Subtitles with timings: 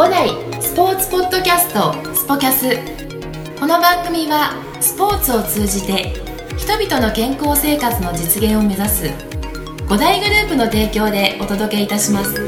[0.00, 0.30] 五代
[0.62, 2.70] スポーツポッドキャストスポキャス。
[3.60, 6.14] この番組はスポーツを通じて
[6.56, 9.10] 人々の健康生活の実現を目指す
[9.90, 12.32] 五大グループの提供でお届けいたします。
[12.32, 12.38] は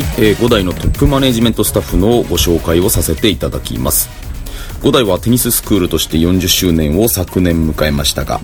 [0.00, 4.10] い、えー、5代のトップマネジメントスタッフのご紹介をさせていただきます。
[4.82, 8.40] 5代はテニススクールとして40周年を昨年迎えましたが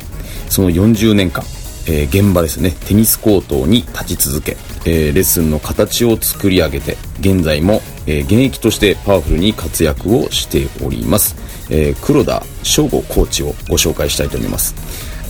[0.48, 1.44] その40年間
[1.86, 2.70] えー、現場ですね。
[2.86, 11.36] テニスコートに立ち続け、えー、レッスンの形を作り上げて現在も、えー、現役としてパワフルに活躍をしております、
[11.70, 14.74] え黒田翔吾コーチをご紹介したいと思います。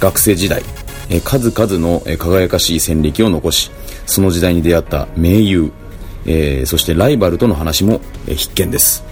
[0.01, 0.63] 学生時代、
[1.09, 3.71] え数々の、輝かしい戦歴を残し
[4.07, 5.71] その時代に出会った盟友、
[6.27, 9.05] えそしてライバルとの話も、必見です。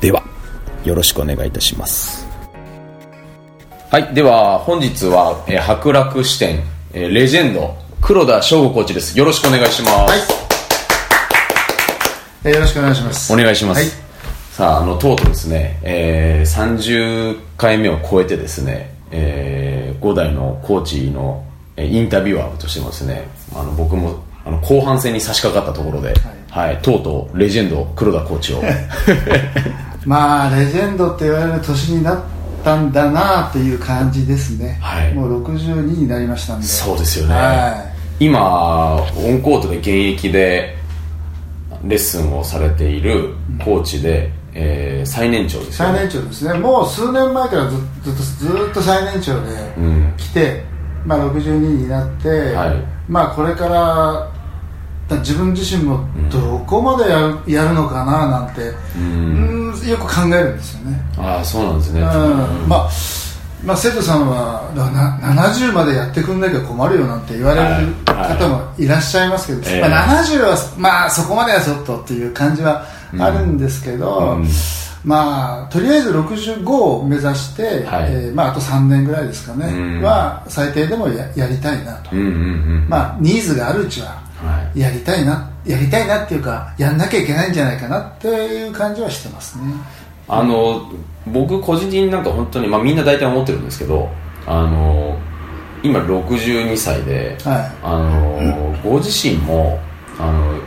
[0.00, 0.24] では
[0.84, 2.29] よろしくお願いいたします。
[3.90, 4.14] はい。
[4.14, 6.62] では、本日は、えー、博楽支店、
[6.92, 9.18] えー、レジェンド、黒田翔吾コーチです。
[9.18, 9.92] よろしくお願いします。
[9.96, 10.18] はい。
[12.44, 13.32] えー、よろしくお願いします。
[13.32, 13.80] お願いします。
[13.80, 13.90] はい、
[14.52, 21.44] さあ、あの、とうとうですね、えー、30回目を超えてですね、えー、5代のコーチの、
[21.74, 26.14] えー、インタビュアーとしてもですね、あの、僕も、あの、後半戦に差し掛かったところで、
[26.52, 28.62] はい、はい、とうとう、レジェンド、黒田コーチを。
[30.06, 32.29] まあ、レジェンドって言われる年になって、
[32.60, 36.66] ったんだなという感じですね、はい、もう62になりましたんで。
[36.66, 40.76] そうですよね、はい、今オンコートで現役で
[41.84, 45.98] レッスンをされているコーチで、うん、えー、最年長ですよね。
[45.98, 46.54] 最年長ですね。
[46.54, 49.50] もう数年前からずっとずっと最年長で
[50.18, 50.62] 来て、
[51.04, 52.76] うん、まあ、62になって、はい、
[53.08, 54.39] まあこれから
[55.18, 61.02] 自分自身もどこまでやる,、やるのかななんて、うん、よく考えるんですよね。
[61.18, 62.06] ああそうなんですね、うん、
[62.68, 62.90] まあ
[63.64, 72.86] まあ、生徒さんは70までやってくんなきゃ困るよなんて言われる方もいらっしゃいますけど、はいはい、まあ、70は、まあ、そこまではちょっとっていう感じは
[73.18, 74.48] あるんですけど、うん、
[75.04, 84.29] まあ、とりあえず65を目指して、はい、えー、まあ、あと3年ぐらいですかね、うん、は最低でもややりたいなと、うんうんうん、まあ、ニーズがあるうちは
[84.74, 89.64] やりたいなやりたいなっていうかやんなきゃいけないんじゃないかなっていう感じはしてますね。
[90.28, 90.90] あの
[91.26, 94.08] 僕個人的になんか本当に、まあ、みんな大体思ってるんですけど
[94.46, 95.18] あの
[95.82, 99.78] 今62歳で、はい、あの、ご自身も
[100.18, 100.60] あの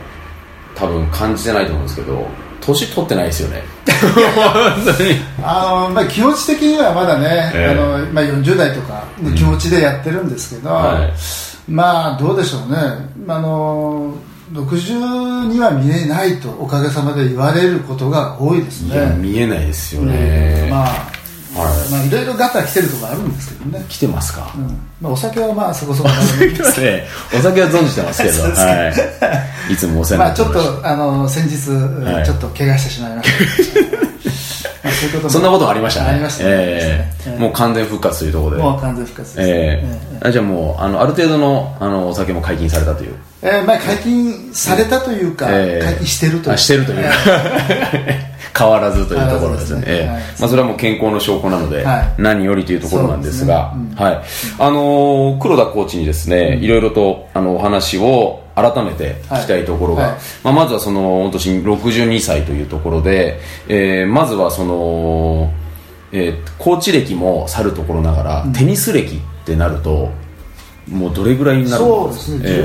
[0.74, 2.26] 多分感じてないと思うんですけど
[2.60, 3.62] 年取ってないですよね。
[5.42, 12.76] あの、まあ、気持ち的にはまだね、えー、あのまあ、40代とかの気持ちでやってるんですけど、うんはいまあどうでしょうね。
[13.28, 14.14] あの
[14.52, 19.16] 60には見えないとおかげさまで言われることが多いですね。
[19.18, 21.24] 見えないですよね、うん、まあ
[21.54, 23.84] はい、まあいろいろガタ来てるとこあるんですけどね。
[23.88, 24.66] 来てますか、うん。
[25.00, 26.08] まあ、お酒はまあそこそこ。
[26.38, 27.06] ですね。
[27.32, 28.42] お酒は存じてますけど。
[28.50, 33.30] はい、いつもお世話になってまあちょっとあの先日、はい、ちょっと怪我してしまいまし
[34.28, 34.30] た
[35.28, 36.10] そんなことありましたね。
[36.10, 36.50] ありましたね。
[36.50, 38.62] えー、もう完全復活というところで。
[38.62, 43.14] もう完全復活です、えー、じゃあもう、あの、ある程度の、あの、お酒も解禁されたという。
[43.42, 46.54] えー、まあ解禁されたというか、えー、解禁してるという。
[46.54, 47.04] あ、してるという。
[48.56, 49.82] 変わらずというところですね。
[49.86, 51.84] えー、まあそれはもう健康の証拠なので、
[52.18, 54.22] 何よりというところなんですが、はい。
[54.58, 60.12] あの黒田コーチにですね、いろいろと、あの、お話を、改めて聞きたいところが、はい。
[60.12, 65.52] はい、まあ、まずはその本年62歳というところで、えー、まずはその、
[66.12, 70.10] えー、コーチ歴もさるところながら、うん、テニス歴ってなると
[70.88, 72.60] もうどれぐらいになるんですかそうですね、え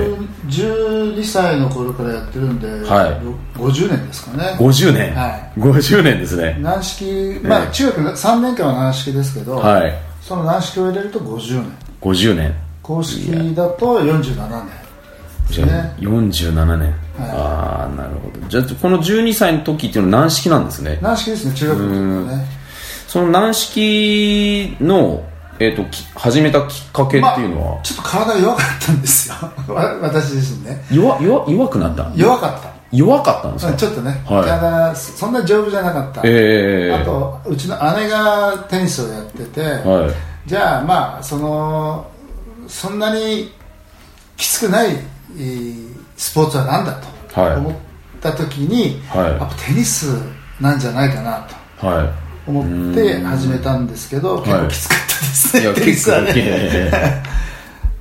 [0.47, 4.43] ー、12歳の頃からやってるんで、はい、50年ですかね。
[4.59, 6.57] 50年、はい、50年ですね。
[6.59, 11.77] 軟式まあ、中学3年間は軟式ですけど、はい、その軟式を入れると50年。
[12.01, 12.69] 50年。
[12.89, 14.88] 公式だと47年
[15.49, 15.67] じゃあ
[15.99, 18.47] 47年、はい、ああなるほど。
[18.47, 20.99] じゃあこの12歳の時っていうのは軟式なんですね。
[21.01, 21.53] 軟式ですね。
[21.55, 22.45] 中学の時ね。
[23.07, 25.23] その軟式の
[25.61, 25.83] えーと、
[26.17, 29.35] 始めたきっかけっていうのは、まあ、ちょっと体弱かったんですよ。
[30.01, 30.85] 私自身ね。
[30.89, 32.69] 弱弱弱くなった弱かった。
[32.91, 33.73] 弱かったんですか？
[33.73, 42.07] ちょっとね、はい、体そんな丈夫じゃなかった、えー、あとうちの姉がテニスをやってて、はい、じゃあまあその
[42.67, 43.53] そんなに
[44.37, 44.97] きつくない
[46.17, 47.07] スポーツは何だと
[47.59, 47.73] 思っ
[48.21, 50.07] た時に、はい、やっぱテニス
[50.59, 51.47] なんじゃないかな
[51.79, 57.23] と思って始めたんですけど、結構きつかったですね、はい、テニスはね。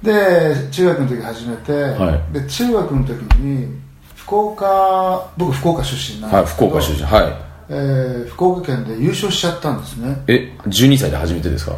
[0.03, 3.69] で中学の時始めて、はい、で中学の時に
[4.17, 7.03] 福岡僕福岡出身なんですけど、はい、福岡出身。
[7.03, 7.33] はい。
[7.71, 10.23] えー、福岡県で優勝しちゃったんですね。
[10.27, 11.73] え12歳で初めてですか？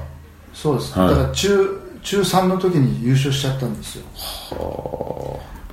[0.54, 4.04] そうです、はい、だから中中3の時に優勝しちゃったんですよ。
[4.14, 5.29] はあ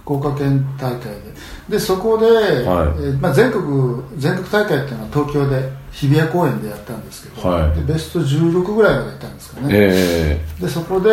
[0.07, 1.77] 福岡県大会で。
[1.77, 11.09] でそこで、はい、えー、まあ、全国全国大会っていうのは東京で日比谷公園でやったんですけど、はい、でベスト16ぐらいまで行ったんですかね、えー、でそこで、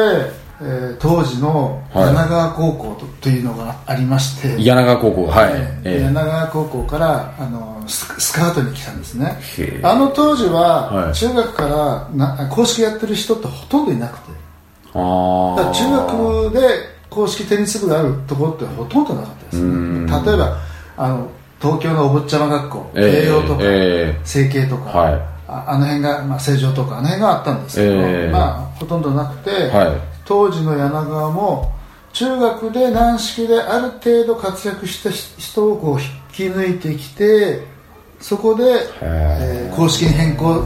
[0.60, 4.62] えー、当時の柳川高校と,、というのがありまして。
[4.62, 5.50] 柳川高校はい、
[5.82, 9.36] えー、柳川高校からあのスカウトに来たんですね。
[9.82, 14.44] あの当時は、中学からな公式やってる人ってほとんどいなくて。
[14.96, 20.22] ああ中学で公式テニス部があるところってほとんどなかったですね。
[20.26, 20.58] 例えば
[20.96, 21.30] あの
[21.60, 25.14] 東京のお坊ちゃま学校栄養とか、えー、整形とか、はい、
[25.48, 31.72] ああの辺が、まあ、成城とかあの辺があったんですけど、えー、まあほとんどなくて、はい、当時の柳川も
[32.12, 37.62] 中学で軟式である程度活躍した人をこう引き抜いてきて
[38.20, 38.64] そこで、
[39.00, 39.44] え。
[39.72, 40.64] ー、公式に変更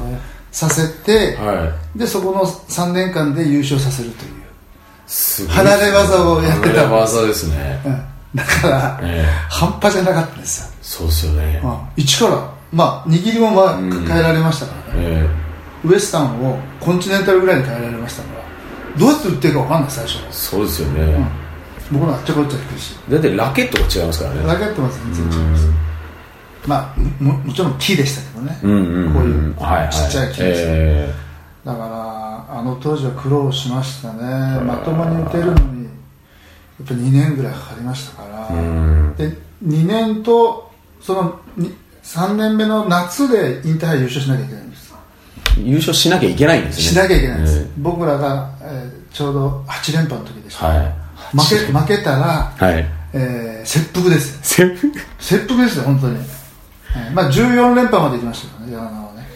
[0.50, 4.47] させて、はい、でそこの3年間で優勝させるという
[5.49, 6.84] 離れ技をやってた。
[6.84, 8.02] 技ですね、うん、
[8.34, 10.69] だから、えー、半端じゃなかったんですよ。
[10.82, 18.38] そうですよね、まあ、一からまあ握りもまあ変えられましたからね、えー、ウエスタンをコンチネンタルぐらいに変えられましたから。
[18.99, 21.00] どうやって打ってるか分かんない最初そうですよね、
[21.93, 22.96] うん、僕のあっちゃこっちゃ低いし。
[23.08, 24.46] だってラケットが違いますからね。
[24.46, 25.69] ラケットは全然違います。
[26.66, 31.14] まあももちろん木でしたけどね、うんうんうん、こういうちっちゃい木でした、はいはいえ。
[31.64, 34.60] ー、だからあの当時は苦労しましたね。
[34.60, 35.90] まともに打てるのにや
[36.84, 38.48] っぱ2年ぐらいかかりましたから、
[39.16, 39.36] で
[39.66, 41.40] 2年とその
[42.02, 44.94] 3年目の夏でインターハイ優勝しなきゃいけないんです。
[45.58, 46.82] 優勝しなきゃいけないんですね。
[46.82, 50.94] しなきゃいけないんです、僕らが、えー、ちょうど8連覇の時でした、はい、
[51.36, 52.86] 負け負けたら、はい。
[53.12, 54.38] えー、切腹です。
[54.42, 54.92] 切腹？
[55.18, 56.24] 切腹ですよ本当に、はい、
[57.12, 59.26] まあ14連覇までいきましたよね山はね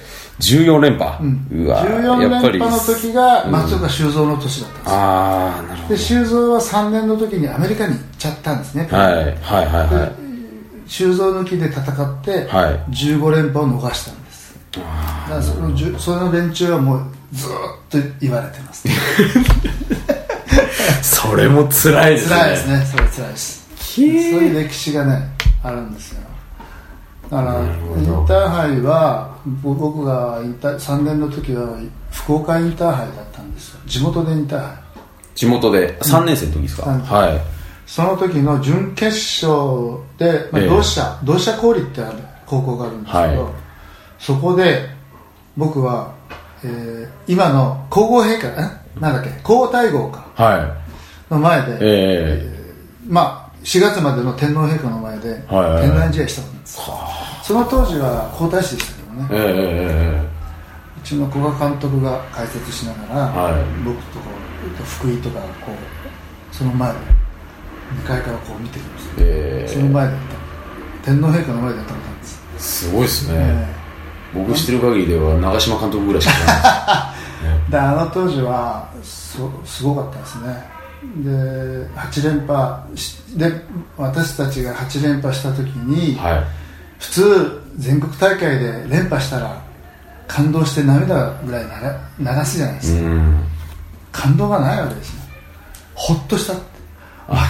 [0.40, 5.88] 14連覇、うん、うわ14連覇の時が松岡修造の年だったんですよ、うん、ああなるほど。
[5.88, 8.88] で修造は3年の時にアメリカに行っちゃったんですね。
[8.90, 10.22] はいはいはいはい。
[10.88, 14.80] 修造抜きで戦って15連覇を逃したんです、は
[15.28, 17.50] い、だからそのその連中はもうずっ
[17.88, 18.86] と言われてます、
[21.02, 22.36] それも辛いですね。
[22.36, 22.86] 辛いですね。
[22.90, 23.62] それ辛いです。
[23.78, 25.22] そういう歴史がね
[25.62, 26.31] あるんですよ
[27.32, 31.78] だからインターハイは僕がインタ3年の時は
[32.10, 33.80] 福岡インターハイだったんですよ。
[33.86, 34.76] 地元でインターハイ。
[35.34, 35.98] 地元で。
[36.00, 37.40] 3年生の時ですか、うん、はい。
[37.86, 41.24] その時の準決勝で、まあ、同志社、え。
[41.24, 43.52] ー、同志社氷ってある高校があるんですけど、はい、
[44.18, 44.90] そこで
[45.56, 46.12] 僕は、
[46.62, 49.00] えー、今の皇后陛下え？
[49.00, 49.30] なんだっけ？
[49.42, 50.76] 皇太后か、は
[51.30, 55.82] い、の前で、えー、えー、まあ4月までの天皇陛下の前で、はい。
[55.88, 56.78] 天覧試合したんです、
[57.42, 64.30] その当時は皇太子でしたけどね、えー、うちの古賀監督が解説しながら、はい、僕とこ
[64.80, 66.98] う福井とかこうその前で
[68.04, 70.42] 2階からこう見てきました、えー、その前だった。
[71.04, 72.84] 天皇陛下の前でやったんです。
[72.86, 77.14] すごいですね、えー、僕知ってる限りでは長嶋監督ぐらいしかな
[77.68, 80.82] いで あの当時はそすごかったですね。
[81.24, 81.30] で
[81.96, 82.72] 8連覇
[83.36, 83.64] で
[83.96, 86.44] 私たちが8連覇した時に、はい、
[87.02, 89.60] 普通全国大会で連覇したら
[90.28, 91.64] 感動して涙ぐらい
[92.18, 93.10] 流すじゃないですか。
[94.12, 95.22] 感動がないわけですね
[95.94, 96.60] ほっとした負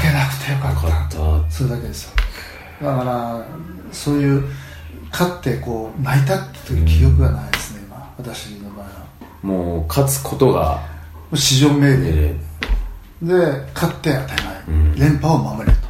[0.03, 0.73] けなくてよか
[1.07, 1.50] った。
[1.50, 2.11] それだけですよ。
[2.83, 3.47] だから
[3.93, 4.45] そういう
[5.11, 8.15] 勝ってこう泣いたっていう記憶がないですね、今。
[8.19, 8.91] 私の場合は。
[9.43, 10.81] もう勝つことが
[11.35, 12.35] 至上命令。
[13.23, 13.37] で
[13.75, 15.83] 勝って当たり前、うん、連覇を守れと、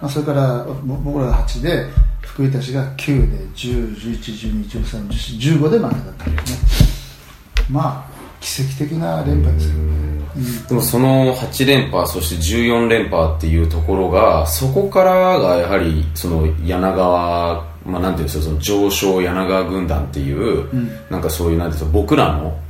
[0.00, 1.86] まあ、それから僕らが8で
[2.28, 6.88] 福井たちが9で101112131415で負けだったんですね。
[7.70, 9.88] まあ奇跡的な連覇ですけどね、
[10.36, 22.60] うん、でもその8連覇そして14連覇っていうところがそこからがやはりその柳川まあ、なんていうんですかその上昇柳川軍団っていう、うん、なんかそういうなんていうか僕らの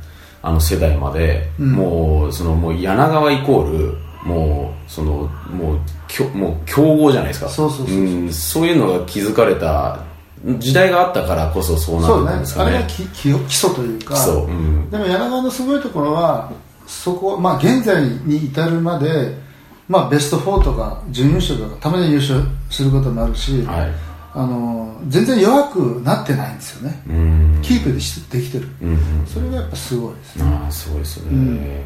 [0.41, 7.49] あの世代まで、うん、もうそのもう柳川イコールもうそのもうきょもう強豪じゃないですか。
[7.49, 9.99] そうそうそうそう、うん、そういうのが築かれた
[10.57, 16.51] 時代があったからこそそうなったんですかね、ね、あれが基礎というかうん、でも柳川のすごいところは
[16.87, 19.35] そこ、まあ、現在に至るまで、
[19.87, 23.91] まあ、ベスト4とか準優勝とかたまに優勝することもあるし、はい、
[24.33, 27.01] あの全然弱くなってないんですよね。
[27.61, 30.45] キープでしできてる、うん、それがやっぱすごいですね。
[30.67, 31.83] あすごいですね、うん、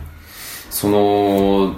[0.70, 1.76] その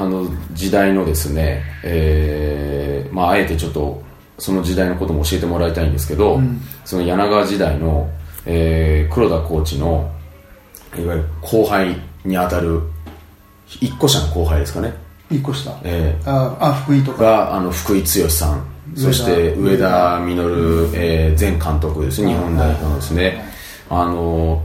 [0.00, 4.02] あの時代のですね、えーまあ、あえてちょっと
[4.38, 8.08] その時代のことも教えてもらいたいんですけど、うん、その柳川時代の、
[8.46, 10.10] えー、黒田コーチの
[10.96, 12.82] いわゆる後輩にあたる
[13.80, 14.94] 一個者の後輩ですかね。
[15.30, 17.22] 1個下、えー、ああ福井とか。
[17.22, 18.64] があの福井剛さん。
[18.96, 20.34] そして上田実、
[20.94, 23.44] えー、前監督です日本代表のですね、
[23.90, 24.64] あの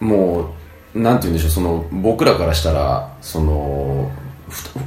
[0.00, 0.54] も
[0.94, 1.50] うなんて言うんでしょう。
[1.50, 4.10] その僕らからしたらその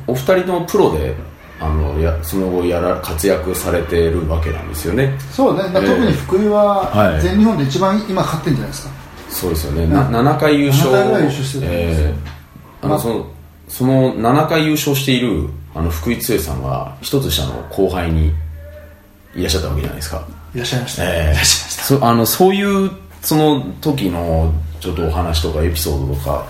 [0.07, 1.15] お二人ともプロで
[1.59, 5.15] あのやその後やら活躍されてるわけなんですよね。
[5.31, 8.93] そうね、えー、特に福井は全日本で一番今勝ってるんじゃないですか、
[9.29, 10.89] そうですよね、な7回優勝。
[10.89, 13.27] 7回優勝してるえー、あのその
[13.67, 18.33] その7回優勝しているあの福井剛さんは一つ下の後輩に
[19.35, 20.27] いらっしゃったわけじゃないですか。
[20.53, 21.83] いらっしゃいました、えー、いらっしゃいました。
[21.83, 22.91] そあのそういう
[23.21, 26.47] その時のちょっとお話とかエピソードとか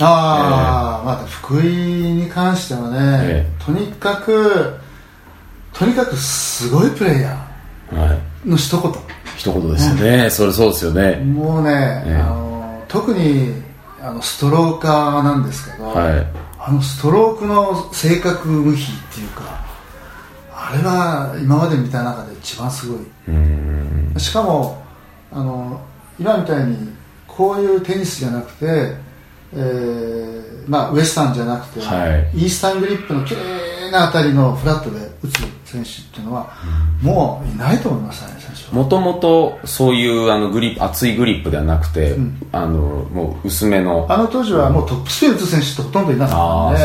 [0.00, 4.74] ああ、えー、まあ福井に関してはね、えー、とにかく
[5.72, 9.00] とにかくすごいプレイヤーの一言、はい、
[9.36, 11.16] 一言ですよね、うん、それそうですよね。
[11.16, 13.62] もうね、えー、あの特に
[14.00, 16.26] あのストローカーなんですけど、はい、
[16.58, 19.64] あのストロークの正確無比っていうか
[20.52, 24.20] あれは今まで見た中で一番すごい。
[24.20, 24.82] しかも
[25.32, 25.80] あの
[26.18, 26.92] 今みたいに
[27.26, 28.94] こういうテニスじゃなくて、
[29.56, 36.52] えーまあ、ウエスタンじゃなくて、はい、イースタングリップの綺麗な当たりのフラットで打つ選手っていうのは、
[37.02, 38.34] もういないと思いますね
[38.72, 42.78] もともとそういうあのグリップ厚いグリップではなくて、うん、あの
[43.12, 44.06] もう薄めの。
[44.08, 46.84] あの当時はもうトップスピン打つ選手ってほとんどいなかった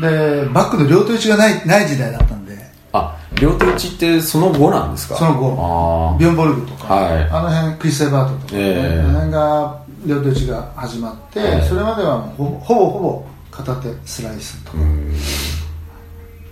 [0.00, 2.58] んででバックの両手打ちがないない時代だったんで。
[2.92, 5.16] あ両手打ちってその後なんですか？
[5.16, 6.16] その後。
[6.18, 14.78] ビョンボルグとか、はい、あの辺クリス・エバートとか、ね、えー、あの辺が両手打ちが始まって、えー、それまではほぼほぼ片手スライスとか。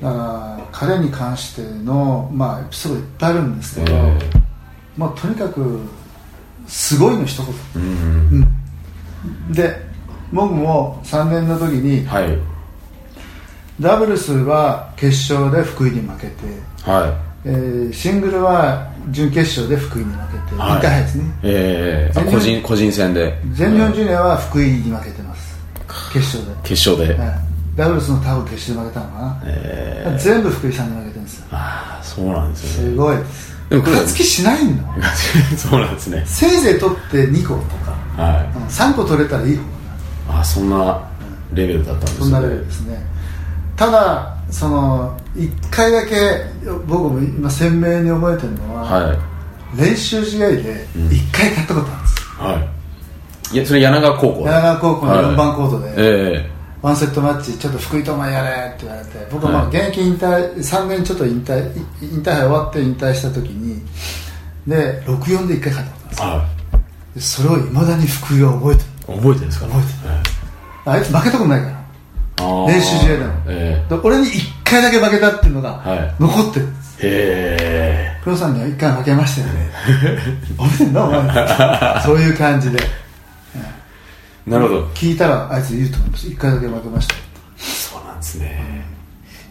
[0.00, 4.18] だから彼に関しての、まあ、エピソードいっぱいあるんですけど、えー、
[4.96, 5.80] まあ、とにかく
[6.66, 7.40] すごいの一
[7.74, 8.48] 言、うん
[9.48, 9.76] うん、で
[10.32, 12.36] 僕も3年の時に、はい、
[13.78, 16.32] ダブルスは決勝で福井に負けて、
[16.82, 23.36] はいえー、シングルは準決勝で福井に負けて、はい、2回ですね、えー、個人個人戦で。
[23.52, 25.58] 全日本ジュニアは福井に負けてます、
[26.12, 26.68] 決勝で。
[26.68, 27.34] 決勝で、はい。
[27.74, 31.38] ダブルスの多分決勝で負けたのかな、えー、全部福井さんに負けてるんです。
[31.38, 32.90] よああそうなんですよね。
[32.90, 33.16] すごい。
[33.70, 34.84] でも勝つ気しないんだ
[35.56, 36.22] そうなんですね。
[36.26, 37.60] せいぜい取って2個と
[38.16, 39.62] か、はい、3個取れたらいい方
[40.28, 41.00] ああそんな
[41.54, 43.06] レベルだったんですね、そんなレベルですね。
[43.76, 46.44] ただその1回だけ
[46.86, 52.58] 僕も今鮮明に覚えてるのは、はい、練習試合で1回勝ったことあるんです、うん、は
[53.52, 53.54] い。
[53.54, 56.48] いやそれ柳川高校柳川高校の4番コートで、はい、ええ。
[56.48, 63.80] ーワンセットマッチちょっと福井ともやれって言われて僕はまあ現役引退3年ちょっと引退引退終わって引退した時に
[64.66, 66.48] で64で1回勝ったことですは
[67.16, 68.88] い、それをいまだに福井は覚えてる。
[69.16, 71.81] 覚えてるんですか、覚えてる、あいつ負けたことないから
[72.38, 73.84] 練習試合でも、え。
[73.88, 74.30] ー、俺に1
[74.64, 75.82] 回だけ負けたっていうのが
[76.18, 78.20] 残ってる、はい、へえ。
[78.24, 79.70] 黒さんには1回負けましたよね。
[80.58, 82.02] 覚えてんのお前。
[82.02, 82.78] そういう感じで。
[84.46, 84.82] なるほど。
[84.88, 86.28] 聞いたらあいつ言うと思います。
[86.28, 87.14] 一回だけ負けました。
[87.62, 88.84] そうなんですね、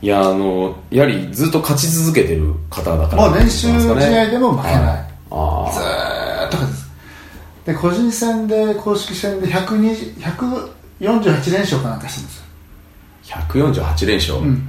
[0.01, 3.95] いやあのやはりずっと勝ち続けてる方だから、もう練習試合
[4.29, 4.97] でも負けない、はい、
[5.31, 6.91] あずーっと勝つ。
[7.65, 12.45] で個人戦で公式戦で148連勝かなんかしてるんですよ
[13.23, 14.67] 148連勝、うん、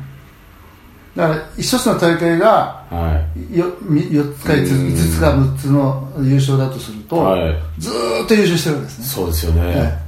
[1.16, 9.04] だから一つの大会が 4, 4つか 5, 5つか6つの優勝だとすると、はい、ずっと優勝してるわけですね。
[9.06, 9.99] そうですよね、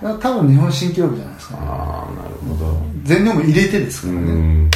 [0.00, 2.80] 多分日本新記録じゃないですか、ね、ああなるほど。
[3.04, 4.70] 全日本も入れてですからね。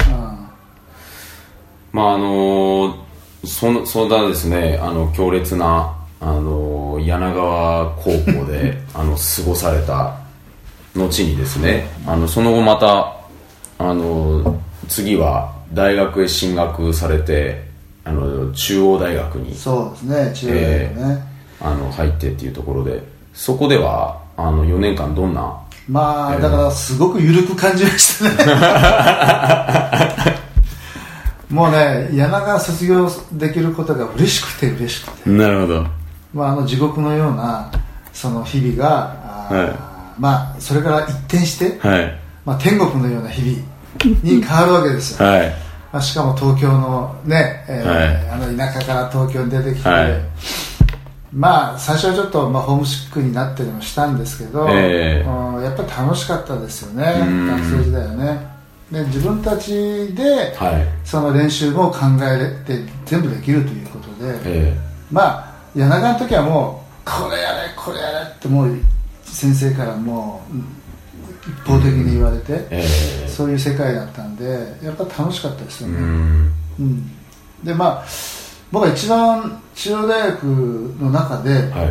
[1.92, 3.06] まああの
[3.46, 10.14] そのそうだですねあの強烈なあの柳川高校で あの過ごされた
[10.96, 13.16] 後にですねあのその後また
[13.78, 17.64] あの次は大学へ進学されて
[18.04, 21.26] あの中央大学にそうですね中央大学ね、
[21.60, 23.02] えー、あの入ってっていうところで
[23.34, 30.36] そこではあの4年間どんなまあ、だからすごく緩く感じましたね。
[31.48, 35.30] もうね柳川卒業できることが嬉しくて嬉しくて。
[35.30, 35.86] なるほど、
[36.34, 37.70] まあ、あの地獄のような
[38.12, 39.14] その日々が、
[39.48, 39.85] はい、
[40.18, 45.50] まあそれから一転して、はい、まあ、天国のような日々に変わるわけですよ、はい。
[45.92, 50.12] まあ、しかも東京のね、えー、はい、あの田舎から東京に出てきて、はい、
[51.32, 58.56] まあ最初はちょっと、まあ、ホームシックになったりもしたんですけど、えー、やっぱり楽しかったですよね学生時代はね。
[58.90, 68.78] で自分たちで、はい、その練習も考えて全部できるということで、えー、まあ柳川の時はもうこれやれこれやれってもう
[69.36, 70.56] 先生からもう
[71.50, 74.44] 一方的に言われて、えー、そういう世界だったんで
[74.82, 77.10] やっぱ楽しかったですよね、うん、うん、
[77.62, 78.04] でまあ
[78.72, 81.84] 僕は一番中央大学の中で、は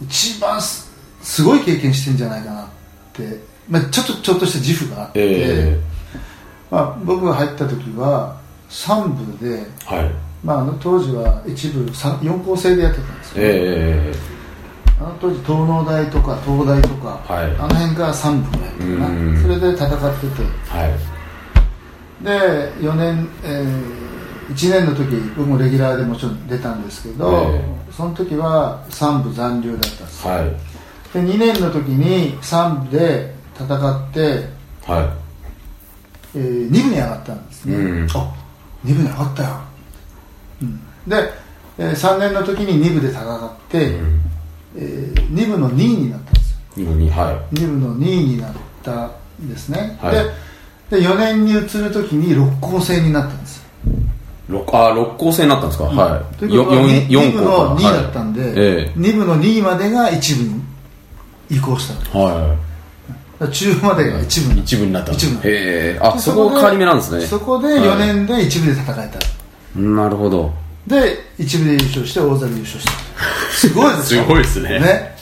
[0.00, 2.68] い、一番すごい経験してんじゃないかなっ
[3.12, 8.40] て、まあ、ちょっとちょっとした自負があって、えー、まあ、僕が入った時は
[8.70, 10.10] 3部で、はい。
[10.42, 14.37] まあ、あの当時は一部4校制でやってたんですよ、えー、
[15.00, 19.42] あの当時東農大とか東大とか、はい、あの辺が3部やってたな。
[19.42, 34.48] それで戦ってて、はい、で4年、えー、1年の時僕もレギュラーでもちろん出たんですけど、えー、その時は3部残留だったんですよ、はい、で2年の時に3部で戦って、
[34.86, 35.28] はい。
[36.34, 38.34] えー、2部に上がったんですね、うん、あ
[38.84, 39.48] 2部に上がったよ。
[41.06, 41.32] で、
[41.78, 44.20] えー、3年の時に2部で戦って、うん、
[44.76, 46.58] えー、2部の2位になったんですよ。
[46.76, 50.14] 2部 ,2、はい、2部の2位になったんですね、はい、
[50.90, 53.66] でで4年に移る時に6校制になったんです
[54.48, 56.36] 6あ6校制になったんですか、うん、はい。
[56.36, 58.52] ということは 2, 2部の2位だったんで、はい。
[58.56, 60.62] え2部の2位までが1部に
[61.50, 63.52] 移行したはい。
[63.52, 65.12] 中部までが一部一部になった。
[65.12, 65.98] 一部へえ。
[66.00, 67.26] あそこ変わり目なんですね。
[67.26, 69.10] そこで4年で一部で戦え
[69.74, 70.52] た、なるほど
[70.86, 72.92] で一部で優勝して大座で優勝した。
[73.52, 74.80] すごいです すごいですね。
[74.80, 75.16] ね。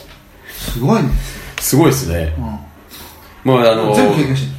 [0.57, 1.13] すごいんで
[1.59, 2.43] すすごいですね、うん、
[3.53, 4.57] まああの全部経験して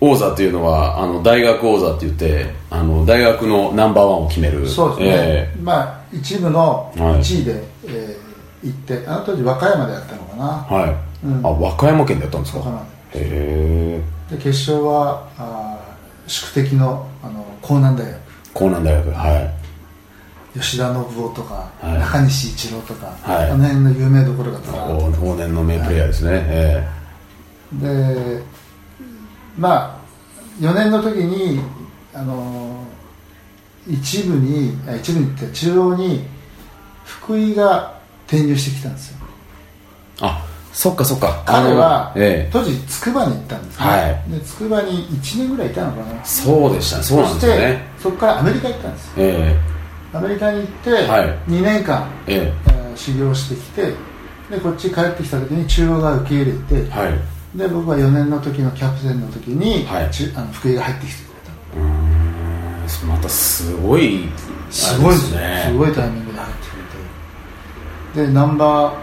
[0.00, 4.66] 王座っていうのはあの大学王座って言ってあの大学のナンバーワンを決める。
[4.68, 10.44] そうですね、えー、まあ一部の1位で、はい、えー、行ってあの当時和歌山でやったのかな。
[10.44, 12.60] はい、うん、あ和歌山県でやったんですか？
[12.60, 12.62] へ
[13.14, 14.00] え。
[14.30, 15.76] で決勝はあ
[16.26, 18.16] 宿敵のあの江南大学。
[18.54, 19.57] 江南大学はい
[20.60, 28.42] 吉田信夫とか、はい、中西一郎とか、はい、あの辺の有名どころが往年の名プレーヤーですね、はい、えー、で
[29.56, 29.98] まあ
[30.60, 31.60] 4年の時に
[32.12, 32.84] あの
[33.88, 36.24] 一部に一部にって中央に
[37.04, 39.18] 福井が転入してきたんですよ。
[40.20, 41.42] あそっかそっか。
[41.46, 46.24] 彼は、ええ、当時筑波に行ったんですね、はい、で筑波に1年ぐらいいたのかな。
[46.24, 47.82] そうでしたそうなんですよね。
[47.98, 49.67] そこからアメリカ行ったんです、ええ、
[50.12, 52.96] アメリカに行って、はい、2年間、ええ。
[52.96, 53.92] 修行してきて
[54.50, 57.08] でこっち帰ってきた時に中央が受け入れて、は
[57.54, 61.80] い、で僕は4年の時のキャプテンの時に、はい、あの福井が入ってきてくれた。
[61.80, 63.08] うん。
[63.08, 64.26] またすごい
[64.70, 65.64] すごいですね。
[65.68, 66.68] すごいタイミングで入って
[68.14, 68.28] くれて。
[68.28, 68.94] でナンバ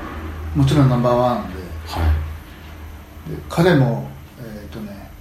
[0.56, 1.44] ーもちろんナンバーワンは
[3.28, 3.30] い。
[3.30, 5.12] で彼もえっ、ー、とね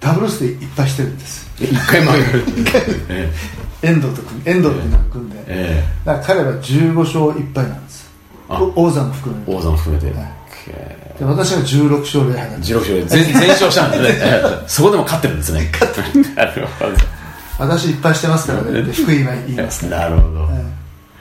[0.00, 1.48] ダブルスでいっぱいしてるんです。
[1.60, 2.44] 一回もやる
[3.82, 8.10] 遠藤と組遠藤っていうのが組んで、えー、だから彼は15勝1敗なんです
[8.48, 9.54] 王座も含めて。
[9.54, 11.18] 王座も含めて、はい。
[11.18, 12.74] で私は16勝0敗なんです。
[12.74, 14.30] 16勝0全全勝したんですね。
[14.66, 15.70] そこでも勝ってるんですね。
[15.72, 16.34] 勝ってる。
[16.34, 17.20] なるほど。
[17.60, 20.48] 私いっぱいしてますからね福井が言いますからなるほど、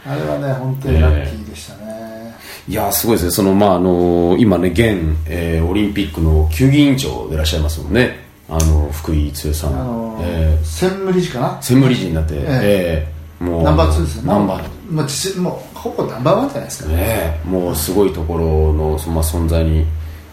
[0.06, 2.34] あれはね本当にラッキーでしたね、
[2.67, 10.57] いやすごいですね、そのまああの今ね、現、えー、オリンピックの球技委員長でいらっしゃいますもんね、あの福井剛さん、あのー、え。
[10.59, 14.63] ー、専務理事かな、専務理事になって、えー、えー、もうナンバー2ですね、ナンバー。
[14.91, 16.89] もうもうほぼナンバーワンじゃないですか。
[16.89, 19.85] ね、もうすごいところの、そまあ、存在に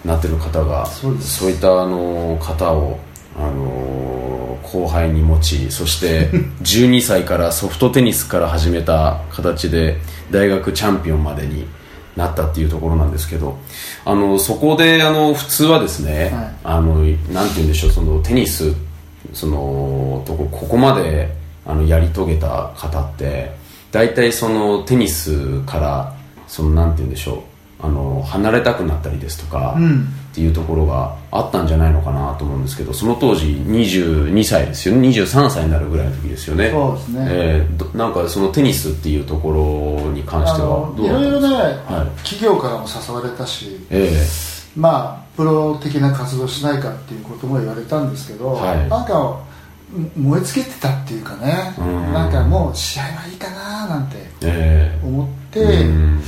[0.04, 2.98] なってる方が、そうそういったあの方を。
[3.38, 6.30] あの後輩に持ちそして
[6.62, 9.98] 12歳からソフトテニスから始めた形で
[10.30, 11.66] 大学チャンピオンまでに
[12.16, 13.58] なったっていうところなんですけど
[14.04, 18.72] あのそこであの普通はですね、はい、あのなんて言うんでしょうそのテニス
[19.32, 21.28] そのとこここまで
[21.66, 23.52] あのやり遂げた方って
[23.92, 26.14] 大体そのテニスから
[26.46, 27.44] そのなんて言うんでしょ
[27.80, 35.08] うあの離れたくなったりですとか、うん、っていうところがあったんじゃないのかなと思うんですけどその当時22歳ですよね。
[35.08, 36.70] 23歳になるぐらいの時ですよね。
[36.70, 49.40] そうですね、えー、なんかそのテニスっていうところに関してはどういろいろね、はい、企業からも誘われたし、えー、まあプロ的な活動しないかっていうことも言われたんですけど、はい、なんか
[50.18, 52.12] 燃え尽きてたっていうかね、ん。
[52.12, 54.16] なんかもう試合はいいかななんて
[55.02, 56.20] 思って、えー、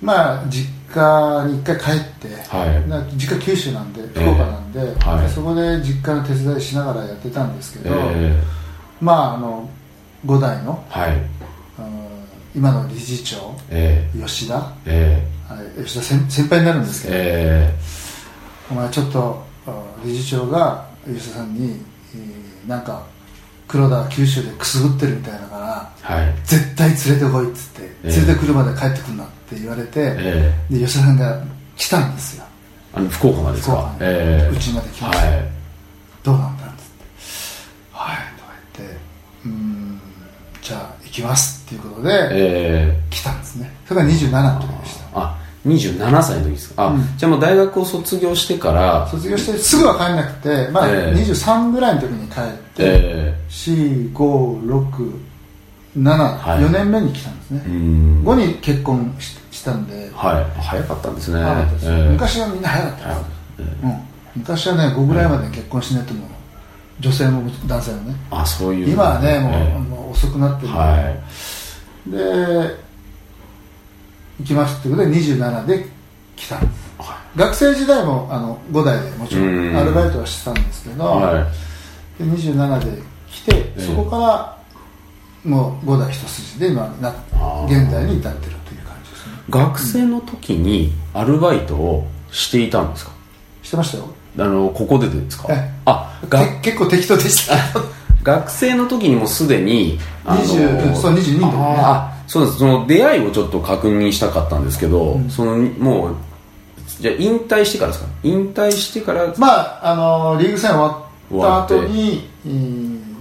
[0.00, 2.66] まあ実家に一回帰って、は
[3.10, 9.68] い、実家九州なんで福岡なんでえーはい、そこで実家の手伝いしながらやってたんですけど、えー、まああの
[10.24, 11.12] 五代の,、はい、
[11.78, 12.08] あの
[12.54, 19.42] 今の理事長、えー、吉田、えー、吉田先先輩になるんですけど、えー、お前ちょっと
[20.04, 21.80] 理事長が吉田さんに、
[22.14, 23.04] えー、なんか
[23.72, 31.42] 黒田九州でくすぶってるみたいだから、はい、絶対連れてこいっつって、連れてくるまで帰ってくるなって言われて、えー、で吉田さんが
[31.74, 32.44] 来たんですよ。
[32.92, 35.48] あの福岡までですか、えー、うちまで来ました、はい、
[36.22, 37.04] どうなんだっつって。
[37.92, 38.96] はいとか言って
[39.46, 40.00] うん
[40.60, 43.74] じゃあ行きますっていうことで、えー、来たんですね。
[43.88, 45.01] それが27の時でした。
[45.01, 45.01] あ
[45.66, 46.82] 27歳の時ですか？
[46.84, 52.42] あ、うん、じゃあもう大学を卒業してから卒業してすぐは帰んなくて、まあえー、23ぐらいの時に帰っ
[52.74, 57.62] て、えー、4567、はい、4年目に来たんですね。
[58.24, 60.10] 後に結婚したんで。
[60.14, 60.44] はい。
[60.60, 61.40] 早かったんですね。
[61.40, 63.20] 早かったです、えー、昔はみんな早かったです、
[63.58, 64.00] えー、うん、
[64.36, 66.26] 昔はね5ぐらいまで結婚しないとも、
[66.98, 68.16] 女性も男性もね。
[68.30, 70.72] あそういう今はねもうえー、もう遅くなってる。
[70.72, 71.14] は
[72.08, 72.91] い、で
[74.40, 75.86] 行きますってことで27で
[76.36, 81.48] 来たんです、はい、学生時代もあの5代でもちろんアルバイトはしてたんですけど、は
[82.20, 84.58] い、で27で来てそこから
[85.44, 87.10] もう5代一筋で今な
[87.66, 89.32] 現代に至ってるという感じですね。
[89.50, 93.12] 学生の時にアルバイトをしていたんですか、
[93.62, 94.08] してましたよ。
[94.38, 95.48] あのここでですか？
[95.84, 97.56] あが結構適当でした。
[98.22, 101.76] 学生の時にもすでに20そう22の時ね。
[101.80, 102.58] あそうです。
[102.58, 106.16] その出会いをちょっと確認したかったんですけど、うん、そのもう
[107.00, 108.10] じゃ引退してからですか？
[108.22, 109.48] 引退してからま
[109.84, 110.78] ああのリーグ戦終
[111.30, 112.28] わった後に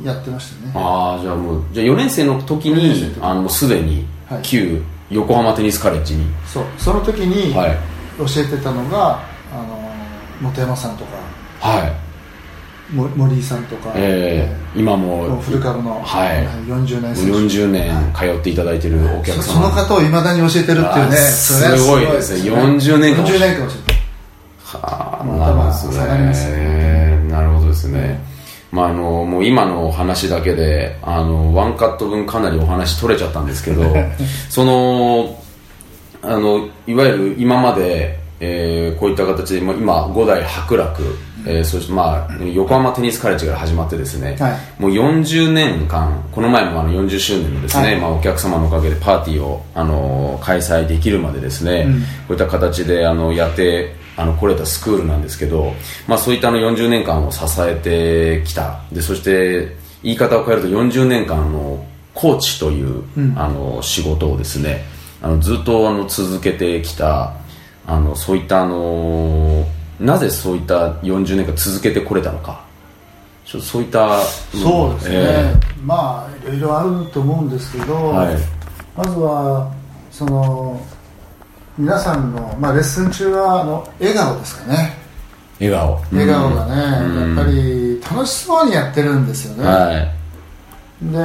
[0.04, 0.72] やってましたね。
[0.76, 4.06] ああじゃあもうじゃあ4年生の時にあのすでに
[4.44, 6.64] 旧横浜テニスカレッジに、そう。
[6.78, 9.20] その時に教えてたのが、
[9.54, 9.92] あの
[10.42, 11.18] 本山さんとか。
[11.60, 12.11] はい
[12.94, 22.06] 森井さんとか、えー、今も古株の、はい、40年40年通っていただいてるお客様、その方をいまだに教えてるっていうねすごい。
[22.06, 22.52] ですね。
[22.52, 23.24] 40年間。
[23.24, 24.02] 40年間教えて
[24.78, 27.28] はあなるほどですね。
[27.30, 28.20] なるほどですね、
[28.72, 33.84] まあ、あのもう今のお話だけであのワンカット分かなりお話取れちゃったんですけど
[34.50, 35.42] その
[36.22, 41.04] あのいわゆる今までえー、こういった形で、まあ、今5代伯楽、
[41.46, 55.74] えー、そしてまあ横浜テニスカレッジから始まってですね、はい、もう40年間この前もあの40周年のですね、はい、まあ、お客様のおかげでパーティーを、あのー、開催できるまでですね、うん、こういった形であのやってあの来れたスクールなんですけど、
[56.08, 58.82] まあ、そういったあの40年間を支えてきた。
[58.92, 64.84] でそして言い方を変えると40年間のコーチという、うん、あの仕事をですね
[65.22, 67.34] あのずっとあの続けてきた
[67.88, 69.66] あのそういったあの
[70.00, 72.70] なぜそういった40年間続けてこれたのか。
[73.46, 74.22] そういった
[74.54, 78.38] そうですね、えー、まあいろいろあると思うんですけど、はい、
[78.96, 79.70] まずは
[80.10, 80.80] その
[81.78, 84.94] 皆さんの、まあ、レッスン中はあの笑顔ですかね。
[85.60, 86.02] 笑顔。
[86.12, 91.18] 笑顔がね、うん、やっぱり楽しそうにやってるんですよね、はい、で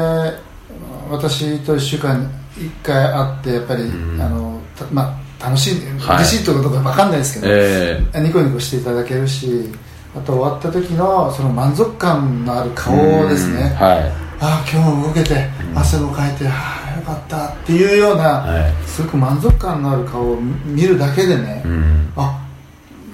[1.10, 4.60] 私と1週間1回会ってやっぱり、うん、あの
[4.92, 9.70] まあ楽しい、はい、嬉しいところとか分かんないですけど、えー、ニコニコしていただけるし
[10.16, 12.96] あと終わった時のその満足感のある顔
[13.28, 13.98] ですね、はい、
[14.40, 22.42] ああ今日も動けて汗もかいて、ああよかったっていうような、はい、すごく満足感のある顔を見るだけでね、うん、あ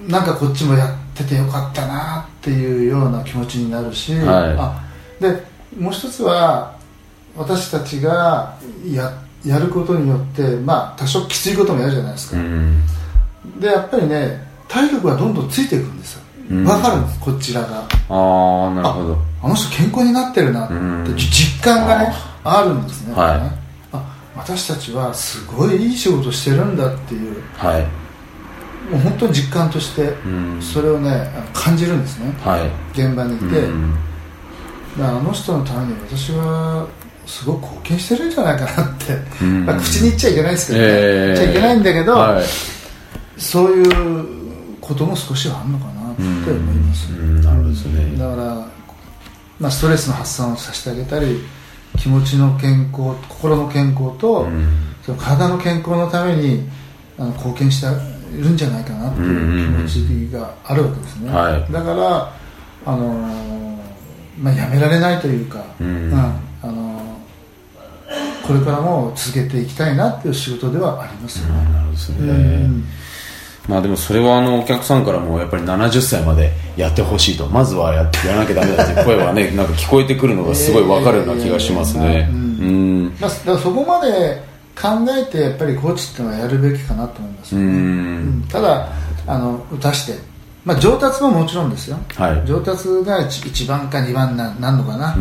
[0.06, 4.84] なんかこっちもやっててよかったなっていうような気持ちになるし、はい、あ
[5.20, 5.44] で
[5.76, 6.76] もう一つは
[7.36, 8.56] 私たちが
[8.86, 12.82] やってやることによって、まあ、多少きついこともやるじゃないですか、うん、
[13.58, 17.82] でやっぱりね体力がどんどんついていくんですよ、うん、分かるんですこちらが。
[18.08, 19.18] ああなるほど。
[19.42, 20.74] あの人健康になってるなって
[21.14, 23.36] 実感がねあるんですね,、は
[23.92, 23.98] い、
[24.36, 27.82] 私たちはすごいいい仕事してるんだっていう、はい、
[28.90, 30.14] もう本当に実感として
[30.60, 33.68] それをね感じるんですね、はい、現場にいて、
[35.00, 36.86] あの人のために私は
[37.26, 42.44] すごく貢献してるんじゃないかなって、まあ、口に言っちゃいけないですけどね、えー、言っちゃいけないんだけど、はい、
[43.38, 48.18] そういうことも少しはあるのかなって思います、なるほどですね。
[48.18, 48.54] だから、
[49.60, 51.40] まあ、ストレスの発散をさせてあげたり
[51.98, 54.48] 気持ちの健康心の健康と、
[55.02, 56.68] その体の健康のために
[57.18, 57.86] あの貢献して
[58.34, 62.32] いるんじゃないかなっていう気持ちがあるわけですね、はい、だから
[62.84, 63.78] あのー、
[64.38, 66.40] まあ、やめられないというか、うん、あの
[68.46, 71.54] これからも続けていきたいなっていう仕事ではありますよね。
[71.54, 72.30] なるほどですね、う
[72.68, 72.84] ん。
[73.68, 82.28] まあでもそれはあのお客さんからもやっぱり70歳までやってほしいとまずはややらなきゃダメだって 声はねなんか聞こえてくるのがすごい分かるような気がしますね。
[82.30, 83.20] うん。
[83.20, 84.42] だからそこまで
[84.74, 88.44] 考えてやっぱりコーチっていうのはやるべきかなと思います、ね、うん。
[88.50, 88.88] ただ
[89.26, 90.32] あの打たして。
[90.64, 95.16] まあ、上達ももちろんですよ、はい、上達が 1, 1番か2番ななんのかな、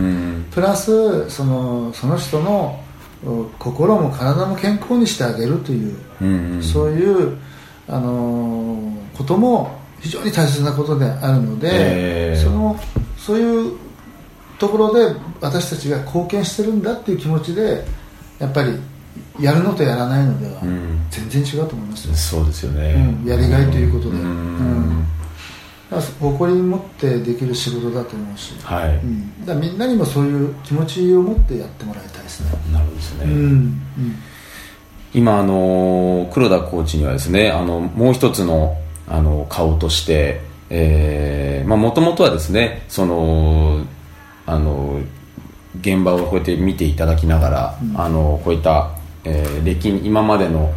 [0.51, 2.79] プラスそのその人の
[3.59, 7.37] 心も体も健康にしてあげるという、うんうん、そういう、
[7.87, 12.79] あのー、ことも非常に大切なことであるので、えー、その
[13.17, 13.77] そういう
[14.57, 17.83] ところで私たちが貢献してるんだっていう気持ちで
[18.39, 18.79] やっぱり
[19.39, 20.61] やるのとやらないのでは
[21.09, 25.00] 全然違うと思いますよ、うん、そうですよね、うん、やりがいということで、うん、
[25.99, 32.51] 誇り持ってできる仕事だと思うし、はい、うん、だみんなにもそういう気持ちを持ってやってもらいたいですね。
[32.71, 33.81] なるほどですね、うん。
[35.13, 38.77] 今あの黒田コーチにはですねあのもう一つの
[39.07, 40.39] あの顔として
[41.65, 43.83] もともとはですねその
[44.45, 45.01] あの
[45.81, 48.91] 現場をこうやって見ていただきながら、うん、あのこういった、
[49.25, 50.73] えー、歴今までの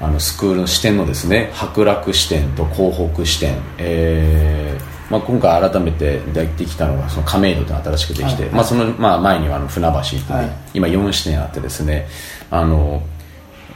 [0.00, 12.08] あのスクールの視点のですね博楽視点と広北視点、えーまあ、今回改めて出てきたのがその亀戸というのが新しくできて、はい、まあ、その、まあ、前にはあの船橋って、はい、今4視点あってですね
[12.50, 13.02] あの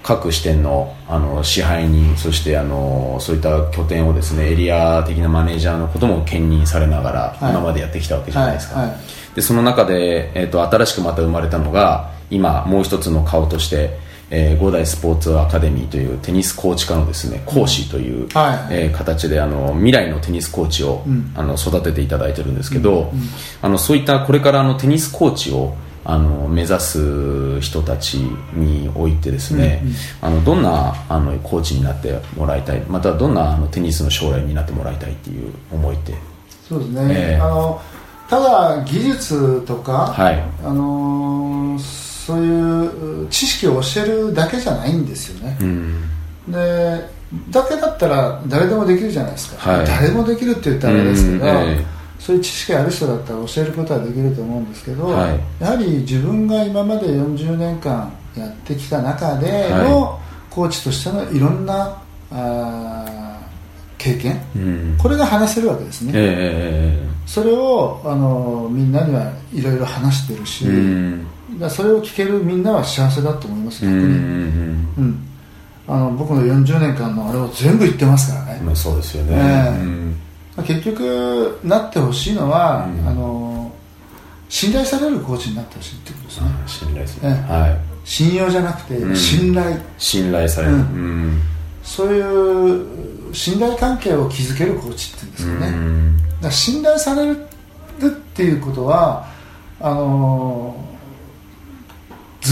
[0.02, 8.88] 各支店のあの支配人そしてあのそういった拠点をですねエリア的なマネージャーのことも兼任されながら、今までやってきたわけじゃないですか、はい。
[8.88, 8.98] はい、
[9.34, 13.98] でその中で、えーと、新しくまた生まれたのが今もう一つの顔として
[14.30, 23.28] えー、五代スポーツアカデミーというテニスコーチ科のですね講師という、はい、えー、形であの未来のテニスコーチを、うん、あの育てていただいてるんですけど、うんうん、
[23.62, 36.14] あのそういったこれからのテニスコーチをあの目指す人たちにおいてですね、うんうん、あのどんなあのコーチになってもらいたいまたどんなあのテニスの将来になってもらいたいっていう思いって？
[36.66, 37.82] そうですね、えー、あの
[38.30, 41.76] ただ技術とか、はい、あの
[42.30, 46.02] そういう知識を教えるだけじゃないんですよね、うん、
[46.48, 47.08] で
[47.50, 61.96] だけだったら誰でもできるじゃないですか、はい、誰もできるって言ったらあれですけど、うんえーそういう知識ある人だったら教えることはできると思うんですけど、はい、やはり自分が今まで40年間やってきた中でのコーチとしてのいろんな
[62.30, 63.40] あ
[63.96, 71.28] 経験、うん、これが話せるわけですね、えー、それをあのみんなにはいろいろ話してるし、うん、だ
[71.68, 75.18] それを聞けるみんなは幸せだと思います逆に、うん、うん、
[75.88, 80.30] あの僕の40年間のあれを全部言ってますからね、まあ、そうですよね、えー
[80.62, 83.72] 結局なってほしいのは、うん、あの
[84.48, 89.76] 信頼されるコーチになってほしいってことですね、信頼する、はい、信用じゃなくて、信頼。
[89.96, 90.74] 信頼される、
[91.84, 95.76] そういう信頼関係を築けるコーチっていうんですかね、
[96.42, 97.36] だ信頼される
[98.04, 99.26] っていうことは
[99.80, 100.74] あの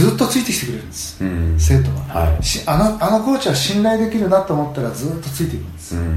[0.09, 6.09] ずっとついてきてくれるんです、うん、生徒は、はい、あのあのコーチは信頼できるなと思ったらずっとついていくんです、うん、うん。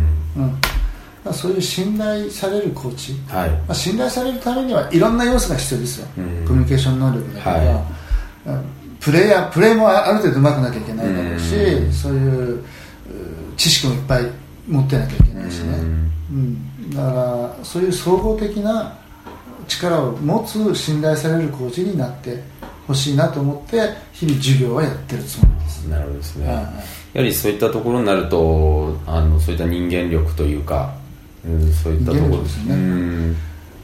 [1.23, 3.49] まあ、そういう信頼されるコーチ、はい。
[3.49, 7.51] まあ、信頼されるためにはいろんな要素が必要ですよ、うん、コミュニケーション能力だか。
[7.51, 7.83] ら、はい、
[8.99, 12.63] プレーやプレーもある程度うまくなきゃいけないだろうし、うん、そういう
[13.57, 14.25] 知識もいっぱい
[14.67, 17.11] 持ってなきゃいけないしね、うん、うん、だか
[17.59, 18.97] らそういう総合的な
[19.67, 22.41] 力を持つ信頼されるコーチになって
[22.91, 23.81] ほしいなと思って
[24.13, 25.87] 日々授業はやってるつもりです。
[25.87, 26.71] なるほどですね、はい、やは
[27.23, 30.93] りそういったところになるとあのそういった人間力というか
[31.45, 33.35] うん、そういったところですね、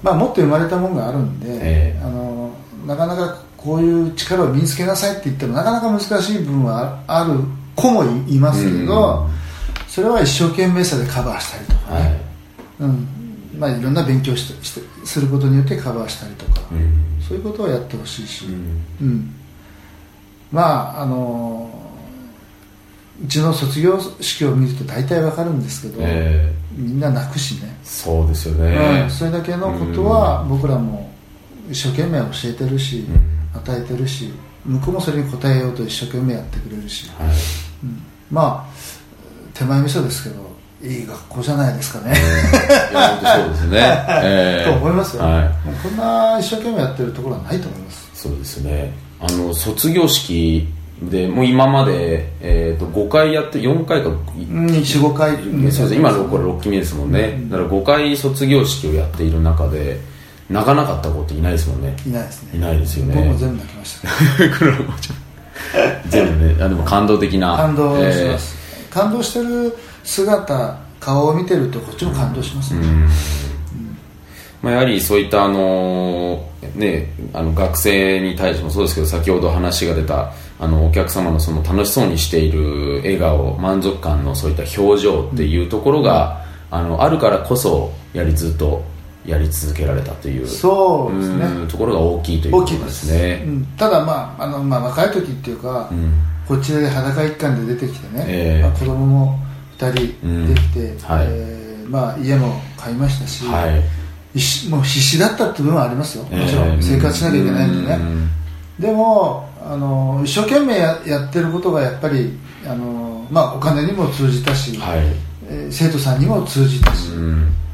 [0.03, 2.51] まあ、持って生まれたものがあるんで、えー、あの
[2.85, 7.39] なかなかこういう力を身につけなさいって言ってもなかなか難しい部分はある
[7.75, 9.27] 子もいますけど、
[9.87, 12.19] それは一生懸命さでカバーしたりとかね、はい、
[12.81, 13.07] うん。
[13.59, 19.35] まあ、いろんな勉強してしてすることによってカバーしたりとか、うん、そういうことをやってほしいし、うん、うん、
[20.51, 21.69] まああの
[23.23, 27.75] うちの卒業式を見ると大体わかるんですけど、えー、みんな泣くしね。
[27.83, 31.09] そうですよね、うん、それだけのことは僕らも
[31.69, 34.31] 一生懸命教えてるし、うん、与えてるし
[34.65, 37.29] 向こうもそれに応えようと一生懸命やってくれるし、はい、
[37.83, 38.73] うん、まあ
[39.53, 40.46] 手前味噌ですけど
[40.81, 42.13] いい学校じゃないですかね、
[42.91, 45.49] えやそうですね、 えー、と思いますよ、はい、
[45.81, 48.07] こんな一生懸命やってるところはないと思います。
[48.13, 48.93] そうですね。
[49.19, 50.67] あの卒業式
[51.01, 55.37] でもう今まで、えー、と5回やって4回か45回。
[55.71, 59.99] そう今のこれ6期目ですもんね、うん、だから5回卒業式をやっている中で
[60.49, 61.95] 泣かなかった子っていないですもんね。
[62.05, 62.49] いないですね。
[62.57, 63.15] いないですよね。
[63.15, 64.09] 僕も全部泣きました
[66.09, 66.55] 全部ね。
[66.59, 67.55] あでも感動的な。
[67.55, 69.75] 感動します、えー、感動してる
[70.07, 73.07] 姿顔を見てるとこっちも感動しますね、うん。
[74.61, 76.43] まあ、やはりそういったあの、
[76.75, 86.41] ね、あの学生に対してもそうですけど先ほど話が出たあのお客様のその楽しそうにしている笑顔満足感のそういった表情っていうところが、
[86.71, 88.83] うん、あのあるからこそやりずっと
[89.25, 91.67] やり続けられたというそうですね。
[91.67, 96.13] ところが大きいということですね、うん、ただまああの、まあ、若い時っていうか、うん、
[96.47, 99.46] こっちで裸一貫で出てきてね、えーまあ、子供も
[99.77, 100.99] 2人できて、うん。
[100.99, 106.23] はい、えーー、まあ、家も買いましたし、はい、もう必死だったっていう部分はありますよ。
[106.25, 107.99] もちろん、生活しなきゃいけないんでね、
[108.79, 114.99] でもあの一生懸命ややってることがやっぱりあの、まあ、お金にも通じたし、はい。
[115.49, 117.09] えー、生徒さんにも通じたし、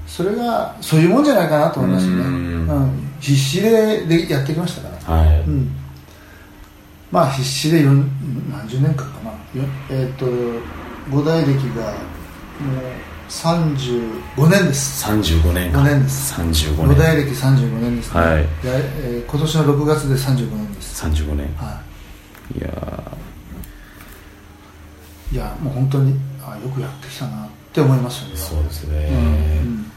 [0.08, 5.40] それがそういうもんじゃないかなと思いますね、うん、必死ででやってきましたから、はい。
[5.42, 5.72] うん。
[7.12, 8.08] まあ必死で何
[8.68, 9.32] 十年間かな。
[9.90, 10.26] えっ、ー、と
[11.12, 11.92] 五代歴が
[12.60, 15.06] もう35年です。
[15.06, 16.34] 35年5年です。
[16.40, 16.88] 35年。
[16.88, 21.06] 五代歴35年ですね、はい、えー、今年の6月で35年です。
[21.06, 21.48] 35年。
[21.56, 21.82] は
[22.56, 22.60] い。
[22.60, 22.70] いや
[25.32, 28.36] いやもう本当にあよくやってきたなって思いますよね。
[28.38, 29.20] そうですね、うんう
[29.70, 29.92] ん。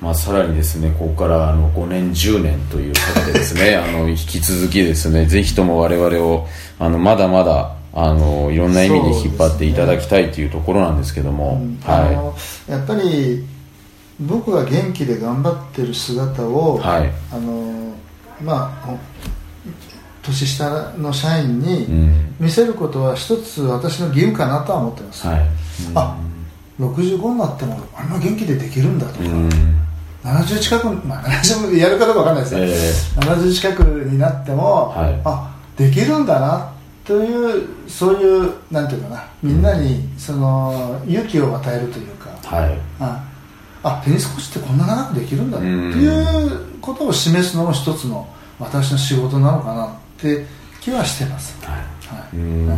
[0.00, 6.48] まあ、さらにですねここからあの5年10年という方でですね あの引き続きですねぜひとも我々を
[6.80, 12.34] あのまだまだあのいろんな意味に引っ張っていただきたいというところなんですけども、ねうん、は
[12.68, 13.44] い、やっぱり
[14.20, 17.92] 僕が元気で頑張ってる姿を、はい、あの
[18.40, 18.96] まあ
[20.22, 21.88] 年下の社員に
[22.38, 25.46] 見せることは一つ私の義務かなとは思ってます、はい、
[25.94, 26.16] あ
[26.78, 29.24] 65になってもあんな元気でできるんだとか、
[30.22, 36.77] 70近く、まあ、70やるかどうか分かんないですね、えー、70近くになっても、はい、あできるんだな
[37.08, 43.24] というそういうなんていうかなみんなにその勇気を与えるというか、はい、あ
[43.82, 50.44] あテニスコーチってこんな長くできるんだっていうことを示すのも一つの私の仕事なのかなって
[50.82, 51.76] 気はしてます、はい。
[51.76, 52.66] はい。
[52.66, 52.76] は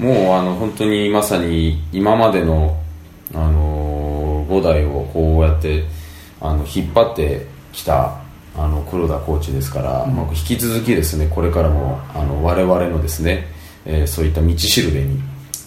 [0.00, 2.76] い、もうあの本当にまさに今までの、
[3.32, 5.84] あの5代をこうやって
[6.40, 8.18] あの引っ張ってきた
[8.56, 13.53] あの黒田コーチですから、うん、まあ、引き続きですねこれからもあの我々のですね、
[13.84, 15.20] えー、そういった道しるべに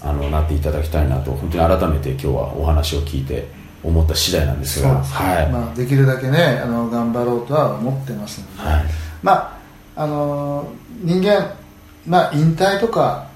[0.03, 3.47] あのなっていただきたいなと本当に改めて今日はお話を聞いて
[3.83, 5.51] 思った次第なんですがはい。
[5.51, 8.85] まあ、できるだけねあの頑張ろうとは思ってますので、はい、
[9.21, 9.57] ま
[9.95, 10.67] ああの
[11.01, 11.55] 人間、
[12.05, 13.27] まあ、引退とか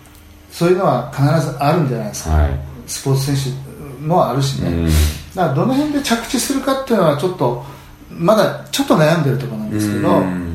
[0.52, 2.52] そういうのは必ずあるんじゃないですか、はい、
[2.86, 3.54] スポーツ選
[4.00, 4.86] 手もあるしね、うん。
[4.86, 7.64] だからどの辺で着地するかっていうのはちょっと
[8.10, 10.54] まだちょっと悩んでるところなんですけど、うん、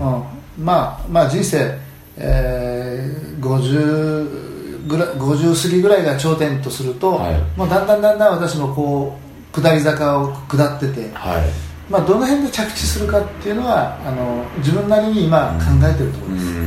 [0.58, 1.76] まあまあ人生、
[2.18, 9.18] えー、50ぐら50過ぎぐらいが頂点とすると、はい、もうだんだんだんだん私もこ
[9.52, 11.44] う下り坂を下ってて、はい、
[11.90, 16.66] まあ、どの辺で着地するかっていうのはあの自分なりに今考えてるところです、うん、うん、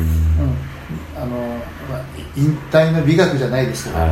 [1.15, 2.01] あのまあ、
[2.38, 4.10] 引退の美学じゃないですけど、はい、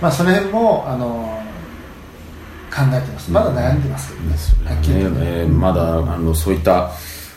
[0.00, 1.42] まあ、その辺もあの
[2.70, 3.30] 考えてます。
[3.30, 4.36] まだ悩んでますけどね,、
[4.70, 5.46] はっきりとね、ね。
[5.46, 6.90] まだあのそういった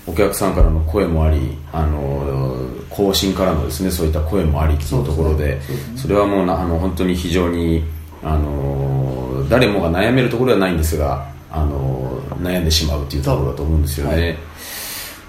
[0.07, 5.61] お客さんからの声もありあの後進からのですねそういった声もありというところで、ね、
[5.95, 7.83] それはもうあの本当に非常に
[8.23, 14.37] あの誰もが悩めるところではないんですがあの悩んでしまうというところだと思うんですよね。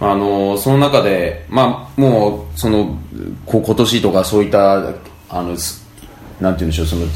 [0.01, 2.99] あのその中で、まあ、もうその
[3.45, 4.79] 今年とかそういった
[5.29, 5.61] あのなんて
[6.41, 7.07] 言うんでしょうその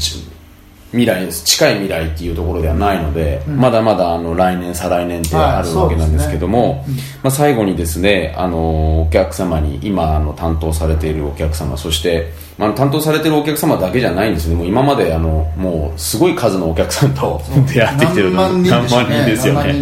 [0.91, 14.55] 未来近い未来っていうところではないので、うん、まだまだあの来年再来年ってあるわけなんですけども、ねうん、まあ、最後にですねあのお客様に今あの担当されているお客様そして、まあ、担当されているお客様だけじゃないんですね。
[14.55, 17.41] もう今まであのもうすごい数のお客さんと
[17.73, 19.73] 出会ってきてるので何万人ですよね。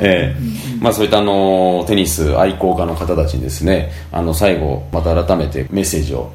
[0.00, 0.60] ええ。
[0.80, 6.30] まあ、そういったあのテニス愛好家の方たちにですねあの最後また改めてメッセージを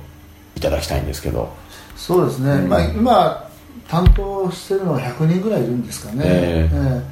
[0.55, 1.49] いただきたいんですけど。
[1.95, 3.44] そうですね、うん、まあ、今
[3.87, 7.03] 担当してるのは100人ぐらいいるんですかね、えー、えー、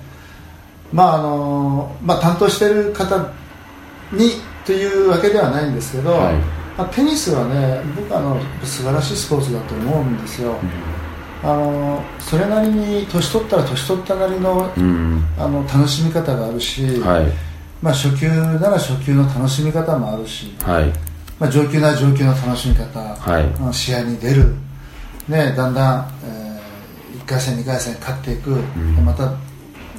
[0.91, 3.31] まああのまあ、担当してる方
[4.11, 4.31] に
[4.65, 6.35] というわけではないんですけど、はい、
[6.77, 10.55] まあ、テニスはね僕はあの素晴らしいスポーツだと思うんですよ、
[11.43, 17.25] うん、あのそれなりに年取ったら年取ったなりのうん、あの楽しみ方があるし、はい、
[17.81, 20.85] まあ、初級なら初級の楽しみ方もあるし、はい、
[21.39, 23.39] まあ、上級なら上級の楽しみ方、は
[23.71, 24.55] い、試合に出る、
[25.27, 26.42] ね、だんだん、えー
[27.23, 29.33] 1回戦2回戦勝っていく、うん、また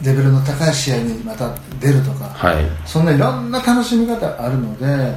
[0.02, 5.14] レベルの高い試合にまた出るとか、はい、そんないろんな楽しみ方あるので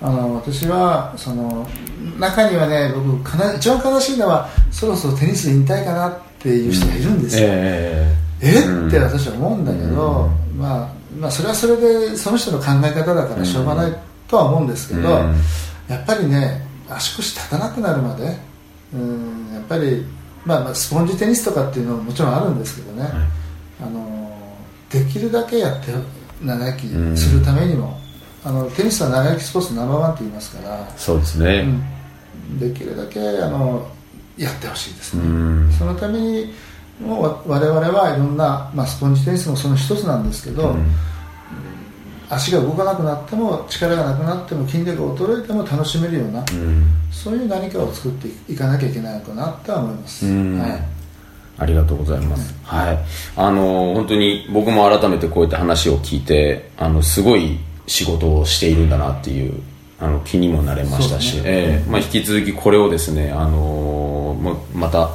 [0.00, 1.66] あの私はその
[2.18, 8.90] 中にはね僕かな一番悲しいのはそろそろテニス引退かなっていう人がいるんですよ、うん、えー、えっ？
[8.90, 10.88] て私は思うんだけど、うん、まあ、
[11.18, 13.96] まあそれはそれでその人の考え方だからしょうがない
[14.28, 15.10] とは思うんですけど、
[15.88, 18.36] やっぱりね足腰立たなくなるまで
[18.92, 20.04] うんやっぱり
[20.44, 23.12] まあ、まあスポンジテニスとかっていうのももちろんあるんですけどね、はい、
[23.82, 24.38] あの
[24.90, 25.92] できるだけやって
[26.42, 27.98] 長生きするためにも、
[28.44, 31.66] あのテニスは長生きスポーツナンバーワンって言いますからそうですね、
[32.50, 33.88] うん、できるだけあの
[34.36, 35.22] やってほしいですね、
[35.78, 36.52] そのために
[37.00, 40.86] もう我々はいろんな、まあ、スポンジテニスもその一つなんですけど、うん、
[42.30, 50.82] 足が動かなくなっても力がなくなっても筋力が衰えても楽しめるような、うん、そういう何かを作っていかなきゃいけないのかなとは思います、はい、
[51.58, 52.98] ありがとうございます、はい、
[53.36, 59.60] あの本当に僕も改めてこういった話を聞いてあのすごい仕事をしているんだなっていう
[60.00, 61.42] あの気にもなれましたし、ね。
[61.44, 64.40] えー、まあ、引き続きこれをですね、あのー、
[64.74, 65.10] ままた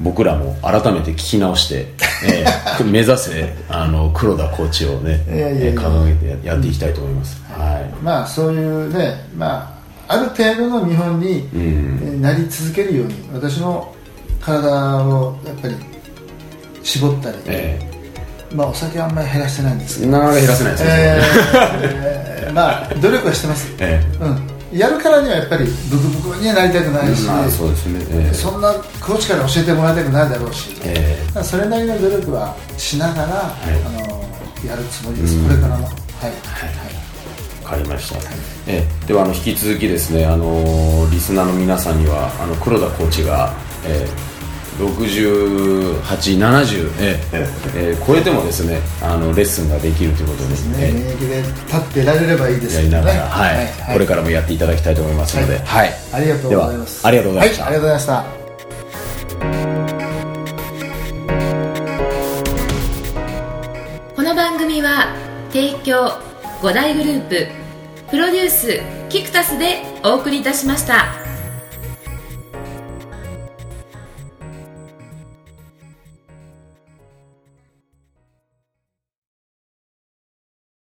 [0.00, 1.86] 僕らも改めて聞き直して、
[2.24, 9.74] えー、 目指せあの黒田コーチをね掲げてやっていきたいと思います、うん、はい、まあそういうね、ま
[10.06, 13.92] あ、ある程度の見本になり続けるように、私の
[14.40, 15.74] 体をやっぱり
[16.82, 20.12] 絞ったり、えー、まあお酒はあんまり減らしてないんですけど。
[20.12, 35.86] なかなか減らせないですね、えー、まあ努力はしてます、 えー、うんやるからにはやっぱりブクブクにはなりたくないし、まあ、そうですね、えー、そんなコーチから教えてもらいたくないだろうし、えー、それなりの努力はしながら、はい、あのやるつもりです、これからも。
[35.86, 36.96] はい、はい。
[37.64, 38.20] わかりました、
[38.68, 43.52] えではあの引き続きですねあのリスナーの皆さんにはあの黒田コーチが、
[43.84, 44.35] えー
[44.78, 50.56] 68、70、えええー、超えてもですねあのレッスンができるということで。
[50.56, 52.76] すね、現役で立ってられればいいですね。
[52.76, 53.66] やりながら、はい、はい。
[53.66, 57.06] はい、これからもやっていただきたいと思いますので、はい、ありがとうございます。
[57.06, 58.24] ありがとうございました、ありがとうございました。
[64.14, 65.14] この番組は
[65.52, 66.10] 提供
[66.60, 67.46] 五大グループ
[68.10, 71.25] プロデュースキクタスでお送りいたしました。